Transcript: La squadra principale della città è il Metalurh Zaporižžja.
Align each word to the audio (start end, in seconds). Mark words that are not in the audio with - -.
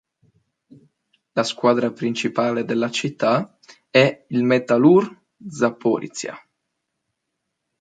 La 1.35 1.43
squadra 1.43 1.91
principale 1.91 2.65
della 2.65 2.89
città 2.89 3.55
è 3.87 4.25
il 4.29 4.43
Metalurh 4.43 5.15
Zaporižžja. 5.47 6.33